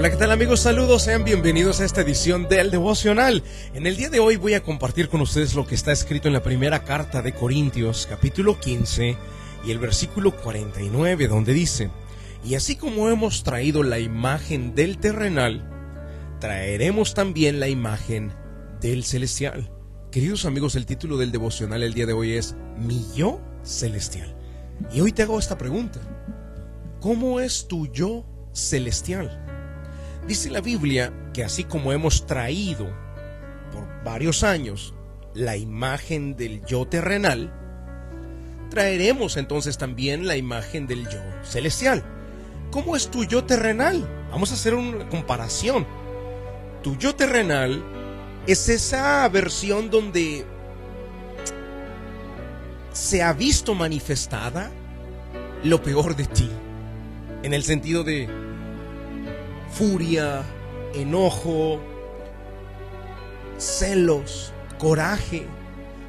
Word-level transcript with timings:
Hola, 0.00 0.08
¿qué 0.08 0.16
tal 0.16 0.30
amigos? 0.30 0.60
Saludos, 0.60 1.02
sean 1.02 1.24
bienvenidos 1.24 1.78
a 1.80 1.84
esta 1.84 2.00
edición 2.00 2.48
del 2.48 2.70
devocional. 2.70 3.42
En 3.74 3.86
el 3.86 3.98
día 3.98 4.08
de 4.08 4.18
hoy 4.18 4.36
voy 4.36 4.54
a 4.54 4.62
compartir 4.62 5.10
con 5.10 5.20
ustedes 5.20 5.54
lo 5.54 5.66
que 5.66 5.74
está 5.74 5.92
escrito 5.92 6.26
en 6.26 6.32
la 6.32 6.42
primera 6.42 6.84
carta 6.84 7.20
de 7.20 7.34
Corintios, 7.34 8.06
capítulo 8.06 8.58
15 8.58 9.18
y 9.62 9.70
el 9.70 9.78
versículo 9.78 10.34
49, 10.34 11.28
donde 11.28 11.52
dice, 11.52 11.90
y 12.42 12.54
así 12.54 12.76
como 12.76 13.10
hemos 13.10 13.42
traído 13.42 13.82
la 13.82 13.98
imagen 13.98 14.74
del 14.74 14.96
terrenal, 14.96 15.68
traeremos 16.40 17.12
también 17.12 17.60
la 17.60 17.68
imagen 17.68 18.32
del 18.80 19.04
celestial. 19.04 19.70
Queridos 20.10 20.46
amigos, 20.46 20.76
el 20.76 20.86
título 20.86 21.18
del 21.18 21.30
devocional 21.30 21.82
el 21.82 21.92
día 21.92 22.06
de 22.06 22.14
hoy 22.14 22.32
es 22.32 22.56
Mi 22.78 23.04
yo 23.14 23.38
celestial. 23.64 24.34
Y 24.94 25.02
hoy 25.02 25.12
te 25.12 25.24
hago 25.24 25.38
esta 25.38 25.58
pregunta. 25.58 26.00
¿Cómo 27.02 27.38
es 27.38 27.68
tu 27.68 27.86
yo 27.92 28.24
celestial? 28.54 29.49
Dice 30.30 30.48
la 30.48 30.60
Biblia 30.60 31.12
que 31.34 31.42
así 31.42 31.64
como 31.64 31.92
hemos 31.92 32.24
traído 32.24 32.86
por 33.72 34.04
varios 34.04 34.44
años 34.44 34.94
la 35.34 35.56
imagen 35.56 36.36
del 36.36 36.64
yo 36.64 36.86
terrenal, 36.86 37.52
traeremos 38.70 39.36
entonces 39.36 39.76
también 39.76 40.28
la 40.28 40.36
imagen 40.36 40.86
del 40.86 41.08
yo 41.08 41.18
celestial. 41.42 42.04
¿Cómo 42.70 42.94
es 42.94 43.10
tu 43.10 43.24
yo 43.24 43.42
terrenal? 43.42 44.08
Vamos 44.30 44.52
a 44.52 44.54
hacer 44.54 44.76
una 44.76 45.08
comparación. 45.08 45.84
Tu 46.84 46.96
yo 46.96 47.16
terrenal 47.16 47.82
es 48.46 48.68
esa 48.68 49.28
versión 49.30 49.90
donde 49.90 50.44
se 52.92 53.20
ha 53.24 53.32
visto 53.32 53.74
manifestada 53.74 54.70
lo 55.64 55.82
peor 55.82 56.14
de 56.14 56.26
ti, 56.26 56.48
en 57.42 57.52
el 57.52 57.64
sentido 57.64 58.04
de 58.04 58.48
furia, 59.70 60.42
enojo, 60.94 61.80
celos, 63.58 64.52
coraje, 64.78 65.46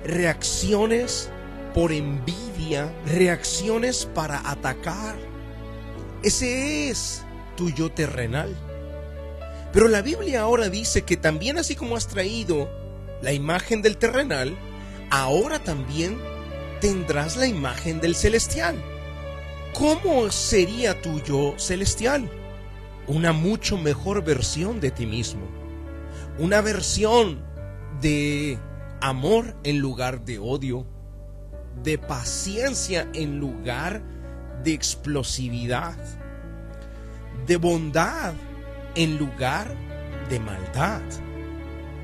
reacciones 0.04 1.30
por 1.74 1.92
envidia, 1.92 2.92
reacciones 3.06 4.06
para 4.06 4.50
atacar. 4.50 5.16
Ese 6.24 6.90
es 6.90 7.24
tu 7.56 7.70
yo 7.70 7.92
terrenal. 7.92 8.56
Pero 9.74 9.88
la 9.88 10.02
Biblia 10.02 10.42
ahora 10.42 10.70
dice 10.70 11.04
que 11.04 11.18
también 11.18 11.58
así 11.58 11.76
como 11.76 11.96
has 11.96 12.08
traído 12.08 12.70
la 13.22 13.32
imagen 13.34 13.82
del 13.82 13.98
terrenal, 13.98 14.58
ahora 15.10 15.60
también 15.60 16.20
tendrás 16.82 17.38
la 17.38 17.48
imagen 17.48 18.02
del 18.02 18.16
celestial. 18.16 18.84
¿Cómo 19.74 20.30
sería 20.32 21.02
tu 21.02 21.22
yo 21.22 21.54
celestial? 21.58 22.30
Una 23.08 23.34
mucho 23.34 23.78
mejor 23.78 24.24
versión 24.24 24.80
de 24.80 24.92
ti 24.92 25.06
mismo. 25.06 25.48
Una 26.38 26.62
versión 26.62 27.44
de 28.00 28.58
amor 29.02 29.56
en 29.64 29.80
lugar 29.80 30.24
de 30.24 30.40
odio, 30.40 30.86
de 31.84 31.98
paciencia 31.98 33.08
en 33.14 33.40
lugar 33.40 34.02
de 34.64 34.74
explosividad, 34.74 35.98
de 37.48 37.58
bondad 37.58 38.34
en 38.96 39.18
lugar 39.18 39.76
de 40.30 40.40
maldad. 40.40 41.02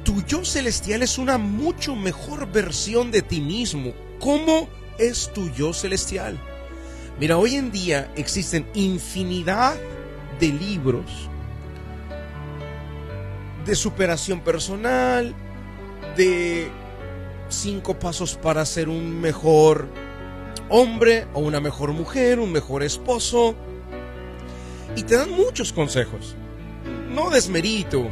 Tu 0.04 0.22
yo 0.24 0.44
celestial 0.46 1.04
es 1.04 1.18
una 1.18 1.38
mucho 1.38 1.96
mejor 1.96 2.52
versión 2.52 3.12
de 3.12 3.22
ti 3.22 3.42
mismo. 3.42 3.94
¿Cómo 4.20 4.70
es 4.98 5.32
tu 5.34 5.50
yo 5.52 5.74
celestial? 5.74 6.40
Mira, 7.20 7.38
hoy 7.38 7.56
en 7.56 7.72
día 7.72 8.12
existen 8.16 8.68
infinidad 8.74 9.76
de 10.40 10.48
libros 10.48 11.30
de 13.68 13.76
superación 13.76 14.40
personal, 14.40 15.36
de 16.16 16.72
cinco 17.50 18.00
pasos 18.00 18.36
para 18.36 18.66
ser 18.66 18.88
un 18.88 19.20
mejor 19.20 19.90
hombre 20.70 21.28
o 21.34 21.42
una 21.42 21.60
mejor 21.60 21.92
mujer, 21.92 22.40
un 22.40 22.52
mejor 22.54 22.82
esposo. 22.82 23.56
Y 24.96 25.04
te 25.04 25.18
dan 25.18 25.32
muchos 25.32 25.74
consejos. 25.74 26.36
No 27.10 27.30
desmerito 27.30 28.08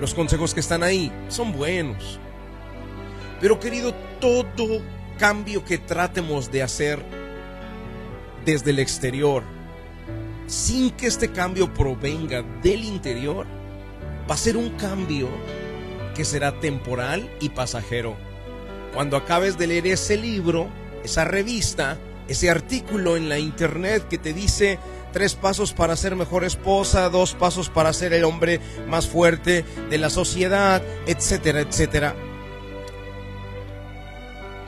los 0.00 0.14
consejos 0.14 0.54
que 0.54 0.60
están 0.60 0.84
ahí, 0.84 1.12
son 1.28 1.52
buenos. 1.52 2.20
Pero 3.40 3.58
querido, 3.58 3.92
todo 4.20 4.80
cambio 5.18 5.64
que 5.64 5.76
tratemos 5.76 6.52
de 6.52 6.62
hacer 6.62 7.04
desde 8.44 8.70
el 8.70 8.78
exterior, 8.78 9.42
sin 10.50 10.90
que 10.90 11.06
este 11.06 11.30
cambio 11.30 11.72
provenga 11.72 12.42
del 12.60 12.84
interior, 12.84 13.46
va 14.28 14.34
a 14.34 14.38
ser 14.38 14.56
un 14.56 14.70
cambio 14.70 15.28
que 16.14 16.24
será 16.24 16.58
temporal 16.58 17.30
y 17.40 17.50
pasajero. 17.50 18.16
Cuando 18.92 19.16
acabes 19.16 19.56
de 19.56 19.68
leer 19.68 19.86
ese 19.86 20.16
libro, 20.16 20.68
esa 21.04 21.24
revista, 21.24 21.98
ese 22.26 22.50
artículo 22.50 23.16
en 23.16 23.28
la 23.28 23.38
internet 23.38 24.08
que 24.08 24.18
te 24.18 24.32
dice 24.32 24.80
tres 25.12 25.36
pasos 25.36 25.72
para 25.72 25.94
ser 25.94 26.16
mejor 26.16 26.42
esposa, 26.42 27.08
dos 27.10 27.34
pasos 27.34 27.70
para 27.70 27.92
ser 27.92 28.12
el 28.12 28.24
hombre 28.24 28.60
más 28.88 29.06
fuerte 29.06 29.64
de 29.88 29.98
la 29.98 30.10
sociedad, 30.10 30.82
etcétera, 31.06 31.60
etcétera. 31.60 32.16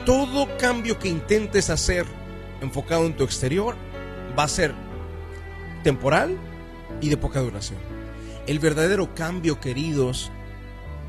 Todo 0.05 0.47
cambio 0.57 0.97
que 0.97 1.09
intentes 1.09 1.69
hacer 1.69 2.05
enfocado 2.61 3.05
en 3.05 3.17
tu 3.17 3.25
exterior 3.25 3.75
va 4.37 4.43
a 4.43 4.49
ser 4.49 4.82
temporal 5.83 6.37
y 7.01 7.09
de 7.09 7.17
poca 7.17 7.41
duración. 7.41 7.79
El 8.47 8.59
verdadero 8.59 9.13
cambio, 9.13 9.59
queridos, 9.59 10.31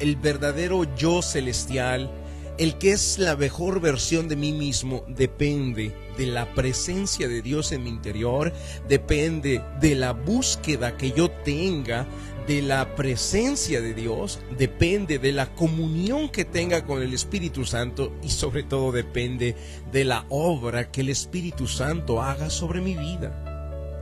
el 0.01 0.17
verdadero 0.17 0.85
yo 0.97 1.23
celestial, 1.23 2.11
el 2.59 2.79
que 2.79 2.93
es 2.93 3.19
la 3.19 3.37
mejor 3.37 3.81
versión 3.81 4.29
de 4.29 4.37
mí 4.37 4.53
mismo, 4.53 5.05
depende 5.09 5.93
de 6.17 6.27
la 6.27 6.55
presencia 6.55 7.27
de 7.27 7.43
Dios 7.43 7.73
en 7.73 7.83
mi 7.83 7.91
interior, 7.91 8.53
depende 8.89 9.61
de 9.81 9.95
la 9.97 10.13
búsqueda 10.13 10.97
que 10.97 11.11
yo 11.11 11.31
tenga 11.31 12.07
de 12.47 12.63
la 12.63 12.95
presencia 12.95 13.81
de 13.81 13.95
Dios, 13.95 14.39
depende 14.57 15.19
de 15.19 15.33
la 15.33 15.53
comunión 15.55 16.29
que 16.29 16.45
tenga 16.45 16.85
con 16.85 17.03
el 17.03 17.15
Espíritu 17.15 17.65
Santo 17.65 18.13
y 18.23 18.29
sobre 18.29 18.63
todo 18.63 18.93
depende 18.93 19.57
de 19.91 20.05
la 20.05 20.27
obra 20.29 20.93
que 20.93 21.01
el 21.01 21.09
Espíritu 21.09 21.67
Santo 21.67 22.23
haga 22.23 22.51
sobre 22.51 22.81
mi 22.81 22.95
vida 22.95 23.54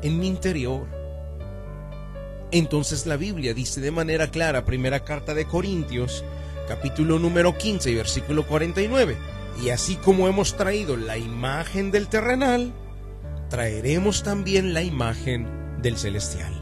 en 0.02 0.18
mi 0.18 0.26
interior. 0.26 0.86
Entonces 2.50 3.06
la 3.06 3.16
Biblia 3.16 3.54
dice 3.54 3.80
de 3.80 3.90
manera 3.90 4.30
clara, 4.30 4.64
primera 4.64 5.04
carta 5.04 5.34
de 5.34 5.46
Corintios, 5.46 6.24
capítulo 6.68 7.18
número 7.18 7.56
15 7.56 7.90
y 7.90 7.94
versículo 7.94 8.46
49, 8.46 9.16
y 9.62 9.70
así 9.70 9.96
como 9.96 10.28
hemos 10.28 10.56
traído 10.56 10.96
la 10.96 11.16
imagen 11.16 11.90
del 11.90 12.08
terrenal, 12.08 12.72
traeremos 13.48 14.22
también 14.22 14.74
la 14.74 14.82
imagen 14.82 15.80
del 15.80 15.96
celestial. 15.96 16.52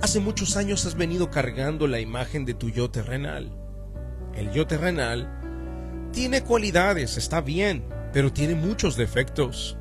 Hace 0.00 0.20
muchos 0.20 0.56
años 0.56 0.86
has 0.86 0.94
venido 0.94 1.30
cargando 1.30 1.86
la 1.86 2.00
imagen 2.00 2.44
de 2.44 2.54
tu 2.54 2.70
yo 2.70 2.90
terrenal. 2.90 3.52
El 4.34 4.52
yo 4.52 4.66
terrenal 4.66 5.28
tiene 6.12 6.42
cualidades, 6.42 7.16
está 7.16 7.40
bien, 7.40 7.84
pero 8.12 8.32
tiene 8.32 8.54
muchos 8.54 8.96
defectos. 8.96 9.76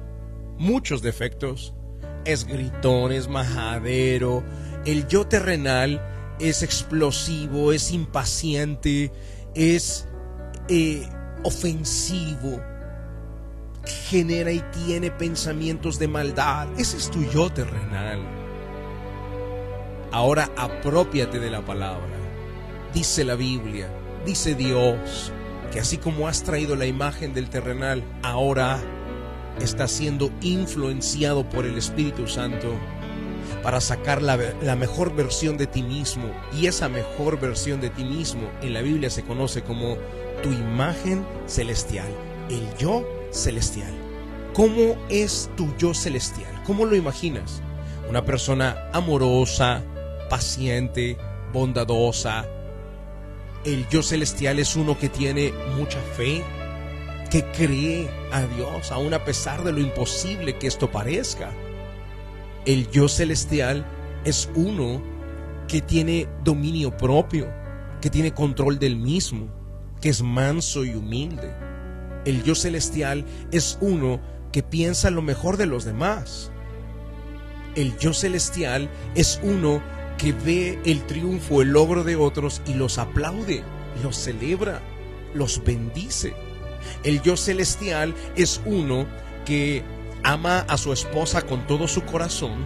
Muchos 0.57 1.03
defectos 1.03 1.75
es 2.27 2.45
gritón, 2.45 3.11
es 3.11 3.29
majadero. 3.29 4.43
El 4.85 5.07
yo 5.07 5.25
terrenal 5.25 6.01
es 6.39 6.61
explosivo, 6.61 7.71
es 7.71 7.91
impaciente, 7.91 9.11
es 9.55 10.07
eh, 10.67 11.07
ofensivo, 11.43 12.61
genera 14.09 14.51
y 14.51 14.59
tiene 14.85 15.09
pensamientos 15.09 15.97
de 15.99 16.07
maldad. 16.07 16.67
Ese 16.77 16.97
es 16.97 17.09
tu 17.09 17.23
yo 17.31 17.49
terrenal. 17.49 18.19
Ahora 20.11 20.51
apropiate 20.57 21.39
de 21.39 21.49
la 21.49 21.65
palabra. 21.65 22.17
Dice 22.93 23.23
la 23.23 23.35
Biblia, 23.35 23.89
dice 24.25 24.55
Dios, 24.55 25.31
que 25.71 25.79
así 25.79 25.97
como 25.97 26.27
has 26.27 26.43
traído 26.43 26.75
la 26.75 26.85
imagen 26.85 27.33
del 27.33 27.49
terrenal, 27.49 28.03
ahora 28.23 28.79
está 29.61 29.87
siendo 29.87 30.31
influenciado 30.41 31.47
por 31.49 31.65
el 31.65 31.77
Espíritu 31.77 32.27
Santo 32.27 32.77
para 33.63 33.81
sacar 33.81 34.21
la, 34.21 34.37
mejor 34.75 35.15
versión 35.15 35.57
de 35.57 35.67
ti 35.67 35.83
mismo. 35.83 36.31
Y 36.53 36.67
esa 36.67 36.89
mejor 36.89 37.39
versión 37.39 37.81
de 37.81 37.89
ti 37.89 38.03
mismo 38.03 38.49
en 38.61 38.73
la 38.73 38.81
Biblia 38.81 39.09
se 39.09 39.23
conoce 39.23 39.61
como 39.63 39.97
tu 40.43 40.51
imagen 40.51 41.25
celestial, 41.47 42.07
el 42.49 42.65
yo 42.77 43.07
celestial. 43.31 43.93
¿Cómo 44.53 44.95
es 45.09 45.49
tu 45.55 45.75
yo 45.77 45.93
celestial? 45.93 46.51
¿Cómo 46.65 46.85
lo 46.85 46.95
imaginas? 46.95 47.61
Una 48.09 48.23
persona 48.23 48.89
amorosa, 48.93 49.83
paciente, 50.29 51.17
bondadosa. 51.53 52.45
El 53.65 53.87
yo 53.89 54.01
celestial 54.01 54.59
es 54.59 54.75
uno 54.75 54.97
que 54.97 55.09
tiene 55.09 55.51
mucha 55.77 55.99
fe, 56.15 56.43
que 57.27 57.43
cree 57.51 58.09
a 58.31 58.41
Dios, 58.41 58.91
aun 58.91 59.13
a 59.13 59.23
pesar 59.23 59.63
de 59.63 59.71
lo 59.71 59.79
imposible 59.79 60.57
que 60.57 60.67
esto 60.67 60.91
parezca. 60.91 61.51
El 62.65 62.89
yo 62.89 63.07
celestial 63.07 63.85
es 64.23 64.49
uno 64.55 65.01
que 65.67 65.81
tiene 65.81 66.27
dominio 66.43 66.95
propio, 66.95 67.47
que 68.01 68.09
tiene 68.09 68.33
control 68.33 68.79
del 68.79 68.97
mismo, 68.97 69.47
que 70.01 70.09
es 70.09 70.21
manso 70.21 70.85
y 70.85 70.95
humilde. 70.95 71.53
El 72.25 72.43
yo 72.43 72.55
celestial 72.55 73.25
es 73.51 73.77
uno 73.81 74.19
que 74.51 74.63
piensa 74.63 75.09
lo 75.11 75.21
mejor 75.21 75.57
de 75.57 75.65
los 75.65 75.85
demás. 75.85 76.51
El 77.75 77.97
yo 77.97 78.13
celestial 78.13 78.89
es 79.15 79.39
uno 79.43 79.81
que 80.17 80.33
ve 80.33 80.79
el 80.85 81.05
triunfo, 81.05 81.61
el 81.61 81.69
logro 81.69 82.03
de 82.03 82.15
otros 82.15 82.61
y 82.65 82.73
los 82.73 82.97
aplaude, 82.97 83.63
los 84.03 84.17
celebra, 84.17 84.81
los 85.33 85.63
bendice. 85.63 86.33
El 87.03 87.21
yo 87.21 87.37
celestial 87.37 88.13
es 88.35 88.61
uno 88.65 89.07
que 89.45 89.83
ama 90.23 90.59
a 90.67 90.77
su 90.77 90.91
esposa 90.93 91.41
con 91.41 91.65
todo 91.67 91.87
su 91.87 92.03
corazón, 92.03 92.65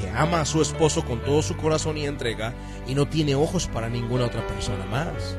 que 0.00 0.08
ama 0.10 0.40
a 0.40 0.46
su 0.46 0.62
esposo 0.62 1.04
con 1.04 1.20
todo 1.20 1.42
su 1.42 1.56
corazón 1.56 1.96
y 1.98 2.06
entrega 2.06 2.54
y 2.86 2.94
no 2.94 3.08
tiene 3.08 3.34
ojos 3.34 3.66
para 3.66 3.88
ninguna 3.88 4.26
otra 4.26 4.46
persona 4.46 4.84
más. 4.86 5.36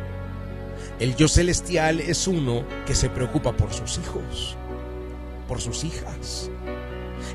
El 1.00 1.16
yo 1.16 1.28
celestial 1.28 2.00
es 2.00 2.28
uno 2.28 2.64
que 2.86 2.96
se 2.96 3.10
preocupa 3.10 3.54
por 3.54 3.74
sus 3.74 3.98
hijos, 3.98 4.58
por 5.48 5.60
sus 5.60 5.84
hijas. 5.84 6.50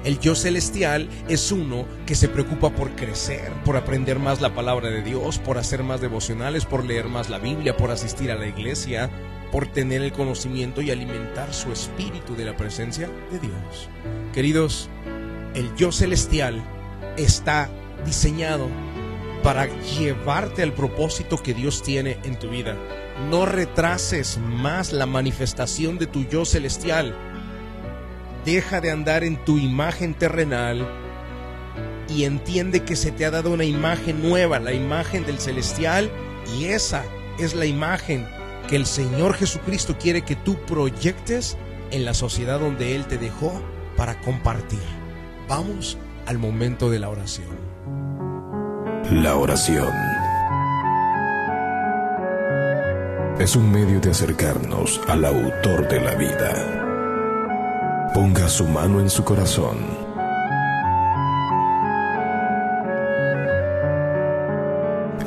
El 0.04 0.20
yo 0.20 0.34
celestial 0.34 1.08
es 1.28 1.50
uno 1.50 1.86
que 2.06 2.14
se 2.14 2.28
preocupa 2.28 2.70
por 2.70 2.94
crecer, 2.94 3.52
por 3.64 3.76
aprender 3.76 4.18
más 4.18 4.40
la 4.40 4.54
palabra 4.54 4.90
de 4.90 5.02
Dios, 5.02 5.38
por 5.38 5.58
hacer 5.58 5.82
más 5.82 6.00
devocionales, 6.00 6.66
por 6.66 6.84
leer 6.84 7.06
más 7.06 7.30
la 7.30 7.38
Biblia, 7.38 7.76
por 7.76 7.90
asistir 7.90 8.30
a 8.30 8.36
la 8.36 8.46
iglesia, 8.46 9.10
por 9.50 9.66
tener 9.66 10.02
el 10.02 10.12
conocimiento 10.12 10.82
y 10.82 10.90
alimentar 10.90 11.54
su 11.54 11.72
espíritu 11.72 12.36
de 12.36 12.44
la 12.44 12.56
presencia 12.56 13.08
de 13.30 13.38
Dios. 13.38 13.88
Queridos, 14.32 14.90
el 15.54 15.74
yo 15.74 15.92
celestial 15.92 16.62
está 17.16 17.70
diseñado 18.04 18.68
para 19.42 19.66
llevarte 19.66 20.62
al 20.62 20.72
propósito 20.72 21.42
que 21.42 21.54
Dios 21.54 21.82
tiene 21.82 22.18
en 22.24 22.38
tu 22.38 22.50
vida. 22.50 22.76
No 23.30 23.46
retrases 23.46 24.38
más 24.38 24.92
la 24.92 25.06
manifestación 25.06 25.98
de 25.98 26.06
tu 26.06 26.24
yo 26.28 26.44
celestial. 26.44 27.16
Deja 28.44 28.80
de 28.80 28.90
andar 28.90 29.24
en 29.24 29.42
tu 29.44 29.58
imagen 29.58 30.14
terrenal 30.14 30.86
y 32.08 32.24
entiende 32.24 32.84
que 32.84 32.96
se 32.96 33.12
te 33.12 33.24
ha 33.24 33.30
dado 33.30 33.50
una 33.50 33.64
imagen 33.64 34.22
nueva, 34.22 34.58
la 34.58 34.72
imagen 34.72 35.26
del 35.26 35.38
celestial, 35.38 36.10
y 36.58 36.66
esa 36.66 37.04
es 37.38 37.54
la 37.54 37.66
imagen 37.66 38.26
que 38.68 38.76
el 38.76 38.86
Señor 38.86 39.34
Jesucristo 39.34 39.96
quiere 39.98 40.22
que 40.22 40.36
tú 40.36 40.56
proyectes 40.66 41.56
en 41.90 42.04
la 42.04 42.14
sociedad 42.14 42.60
donde 42.60 42.94
Él 42.94 43.06
te 43.06 43.18
dejó 43.18 43.52
para 43.96 44.20
compartir. 44.20 44.78
Vamos 45.48 45.96
al 46.26 46.38
momento 46.38 46.90
de 46.90 46.98
la 46.98 47.08
oración. 47.08 47.48
La 49.10 49.36
oración 49.36 49.90
es 53.40 53.56
un 53.56 53.72
medio 53.72 54.00
de 54.00 54.10
acercarnos 54.10 55.00
al 55.08 55.24
autor 55.24 55.88
de 55.88 56.00
la 56.00 56.14
vida. 56.14 58.10
Ponga 58.12 58.48
su 58.48 58.68
mano 58.68 59.00
en 59.00 59.08
su 59.08 59.24
corazón. 59.24 59.78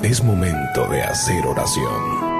Es 0.04 0.24
momento 0.24 0.88
de 0.90 1.02
hacer 1.02 1.46
oración. 1.48 2.31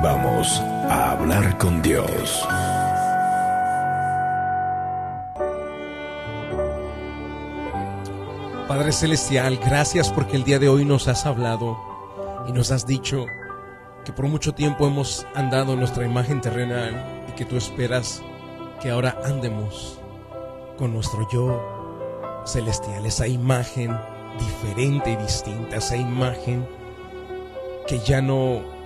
Vamos 0.00 0.58
a 0.88 1.12
hablar 1.12 1.58
con 1.58 1.82
Dios. 1.82 2.48
Padre 8.66 8.90
Celestial, 8.92 9.58
gracias 9.58 10.10
porque 10.10 10.36
el 10.36 10.44
día 10.44 10.58
de 10.58 10.70
hoy 10.70 10.86
nos 10.86 11.08
has 11.08 11.26
hablado 11.26 11.78
y 12.48 12.52
nos 12.52 12.70
has 12.70 12.86
dicho 12.86 13.26
que 14.04 14.12
por 14.12 14.26
mucho 14.28 14.54
tiempo 14.54 14.86
hemos 14.86 15.26
andado 15.34 15.74
en 15.74 15.80
nuestra 15.80 16.06
imagen 16.06 16.40
terrenal 16.40 17.24
y 17.28 17.32
que 17.32 17.44
tú 17.44 17.56
esperas 17.56 18.22
que 18.80 18.90
ahora 18.90 19.18
andemos 19.24 20.00
con 20.78 20.94
nuestro 20.94 21.28
yo 21.30 22.42
celestial, 22.46 23.04
esa 23.04 23.28
imagen 23.28 23.96
diferente 24.38 25.12
y 25.12 25.16
distinta, 25.16 25.76
esa 25.76 25.96
imagen 25.96 26.66
que 27.86 27.98
ya 27.98 28.22
no 28.22 28.81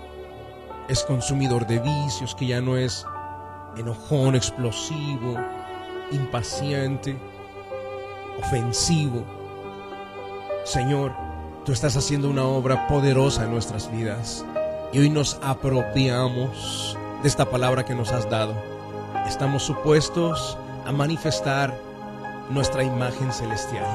es 0.88 1.02
consumidor 1.04 1.66
de 1.66 1.78
vicios, 1.78 2.34
que 2.34 2.46
ya 2.46 2.60
no 2.60 2.76
es 2.76 3.04
enojón, 3.76 4.34
explosivo, 4.34 5.36
impaciente, 6.12 7.16
ofensivo, 8.38 9.24
Señor, 10.66 11.12
tú 11.64 11.70
estás 11.70 11.96
haciendo 11.96 12.28
una 12.28 12.42
obra 12.42 12.88
poderosa 12.88 13.44
en 13.44 13.52
nuestras 13.52 13.88
vidas 13.88 14.44
y 14.92 14.98
hoy 14.98 15.08
nos 15.08 15.38
apropiamos 15.40 16.98
de 17.22 17.28
esta 17.28 17.48
palabra 17.48 17.84
que 17.84 17.94
nos 17.94 18.10
has 18.10 18.28
dado. 18.28 18.52
Estamos 19.28 19.62
supuestos 19.62 20.58
a 20.84 20.90
manifestar 20.90 21.72
nuestra 22.50 22.82
imagen 22.82 23.32
celestial. 23.32 23.86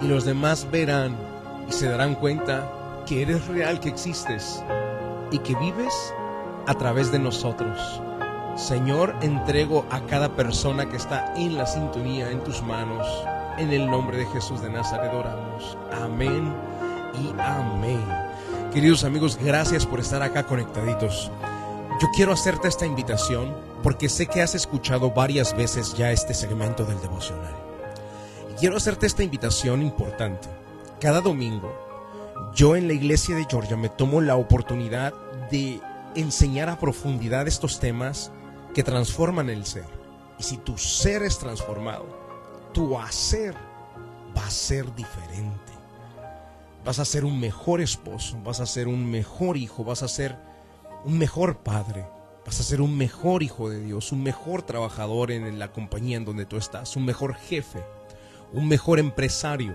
Y 0.00 0.08
los 0.08 0.24
demás 0.24 0.66
verán 0.70 1.14
y 1.68 1.72
se 1.72 1.90
darán 1.90 2.14
cuenta 2.14 2.72
que 3.06 3.20
eres 3.20 3.46
real, 3.46 3.78
que 3.78 3.90
existes 3.90 4.64
y 5.30 5.38
que 5.38 5.54
vives 5.56 6.14
a 6.66 6.74
través 6.74 7.12
de 7.12 7.18
nosotros. 7.18 8.00
Señor, 8.56 9.14
entrego 9.20 9.84
a 9.90 10.00
cada 10.06 10.30
persona 10.34 10.88
que 10.88 10.96
está 10.96 11.34
en 11.36 11.56
la 11.56 11.66
sintonía 11.66 12.30
en 12.30 12.42
tus 12.42 12.62
manos. 12.62 13.06
En 13.58 13.72
el 13.72 13.90
nombre 13.90 14.16
de 14.16 14.26
Jesús 14.26 14.62
de 14.62 14.70
Nazaret 14.70 15.12
oramos. 15.12 15.76
Amén 16.02 16.52
y 17.14 17.34
amén. 17.40 18.04
Queridos 18.72 19.04
amigos, 19.04 19.38
gracias 19.42 19.86
por 19.86 20.00
estar 20.00 20.22
acá 20.22 20.44
conectaditos. 20.44 21.30
Yo 22.00 22.08
quiero 22.14 22.32
hacerte 22.32 22.68
esta 22.68 22.84
invitación 22.84 23.54
porque 23.82 24.08
sé 24.08 24.26
que 24.26 24.42
has 24.42 24.54
escuchado 24.54 25.10
varias 25.10 25.56
veces 25.56 25.94
ya 25.94 26.12
este 26.12 26.34
segmento 26.34 26.84
del 26.84 27.00
devocional. 27.00 27.54
quiero 28.58 28.76
hacerte 28.76 29.06
esta 29.06 29.22
invitación 29.22 29.82
importante. 29.82 30.48
Cada 31.00 31.20
domingo, 31.20 31.85
yo 32.54 32.76
en 32.76 32.86
la 32.86 32.94
iglesia 32.94 33.36
de 33.36 33.46
Georgia 33.48 33.76
me 33.76 33.88
tomo 33.88 34.20
la 34.20 34.36
oportunidad 34.36 35.12
de 35.50 35.80
enseñar 36.14 36.68
a 36.68 36.78
profundidad 36.78 37.46
estos 37.46 37.78
temas 37.78 38.32
que 38.74 38.82
transforman 38.82 39.50
el 39.50 39.64
ser. 39.66 39.84
Y 40.38 40.42
si 40.42 40.56
tu 40.58 40.76
ser 40.78 41.22
es 41.22 41.38
transformado, 41.38 42.06
tu 42.72 42.98
hacer 42.98 43.54
va 44.36 44.46
a 44.46 44.50
ser 44.50 44.94
diferente. 44.94 45.72
Vas 46.84 46.98
a 46.98 47.04
ser 47.04 47.24
un 47.24 47.40
mejor 47.40 47.80
esposo, 47.80 48.38
vas 48.44 48.60
a 48.60 48.66
ser 48.66 48.86
un 48.86 49.10
mejor 49.10 49.56
hijo, 49.56 49.84
vas 49.84 50.02
a 50.02 50.08
ser 50.08 50.36
un 51.04 51.18
mejor 51.18 51.58
padre, 51.58 52.06
vas 52.44 52.60
a 52.60 52.62
ser 52.62 52.80
un 52.80 52.96
mejor 52.96 53.42
hijo 53.42 53.68
de 53.68 53.80
Dios, 53.80 54.12
un 54.12 54.22
mejor 54.22 54.62
trabajador 54.62 55.30
en 55.30 55.58
la 55.58 55.72
compañía 55.72 56.16
en 56.16 56.24
donde 56.24 56.46
tú 56.46 56.56
estás, 56.56 56.96
un 56.96 57.04
mejor 57.04 57.34
jefe, 57.34 57.82
un 58.52 58.68
mejor 58.68 58.98
empresario. 58.98 59.74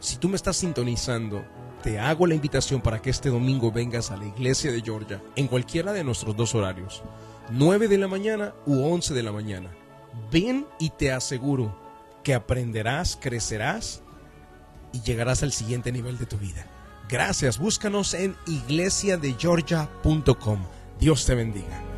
Si 0.00 0.16
tú 0.16 0.28
me 0.28 0.36
estás 0.36 0.56
sintonizando, 0.56 1.44
te 1.82 1.98
hago 1.98 2.26
la 2.26 2.34
invitación 2.34 2.80
para 2.80 3.02
que 3.02 3.10
este 3.10 3.28
domingo 3.28 3.70
vengas 3.72 4.10
a 4.10 4.16
la 4.16 4.24
iglesia 4.26 4.72
de 4.72 4.80
Georgia 4.80 5.22
en 5.36 5.48
cualquiera 5.48 5.92
de 5.92 6.02
nuestros 6.04 6.34
dos 6.36 6.54
horarios, 6.54 7.02
9 7.50 7.88
de 7.88 7.98
la 7.98 8.08
mañana 8.08 8.54
u 8.66 8.82
11 8.84 9.12
de 9.14 9.22
la 9.22 9.32
mañana. 9.32 9.70
Ven 10.30 10.66
y 10.78 10.90
te 10.90 11.10
aseguro 11.12 11.74
que 12.22 12.34
aprenderás, 12.34 13.18
crecerás 13.20 14.02
y 14.92 15.00
llegarás 15.02 15.42
al 15.42 15.52
siguiente 15.52 15.90
nivel 15.92 16.16
de 16.18 16.26
tu 16.26 16.38
vida. 16.38 16.66
Gracias, 17.08 17.58
búscanos 17.58 18.14
en 18.14 18.36
iglesiadegeorgia.com. 18.46 20.60
Dios 21.00 21.26
te 21.26 21.34
bendiga. 21.34 21.91